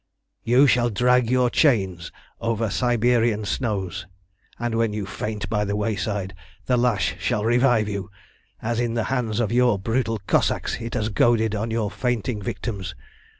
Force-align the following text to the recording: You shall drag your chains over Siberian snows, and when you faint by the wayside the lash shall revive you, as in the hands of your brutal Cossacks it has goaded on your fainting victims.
You 0.41 0.65
shall 0.65 0.89
drag 0.89 1.29
your 1.29 1.51
chains 1.51 2.11
over 2.39 2.71
Siberian 2.71 3.45
snows, 3.45 4.07
and 4.57 4.73
when 4.73 4.93
you 4.93 5.05
faint 5.05 5.47
by 5.47 5.63
the 5.63 5.75
wayside 5.75 6.33
the 6.65 6.75
lash 6.75 7.17
shall 7.19 7.45
revive 7.45 7.87
you, 7.87 8.09
as 8.63 8.79
in 8.79 8.95
the 8.95 9.03
hands 9.13 9.39
of 9.39 9.51
your 9.51 9.77
brutal 9.77 10.19
Cossacks 10.25 10.81
it 10.81 10.95
has 10.95 11.09
goaded 11.09 11.53
on 11.53 11.69
your 11.69 11.91
fainting 11.91 12.41
victims. 12.41 12.95